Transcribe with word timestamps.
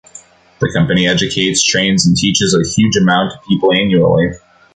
The 0.59 0.71
company 0.75 1.05
educates, 1.07 1.63
trains 1.63 2.07
and 2.07 2.17
teaches 2.17 2.55
a 2.55 2.65
huge 2.67 2.97
amount 2.97 3.33
of 3.33 3.43
people 3.47 3.71
annually. 3.71 4.31